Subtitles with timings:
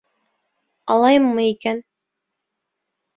[0.95, 1.83] Алайыммы икән?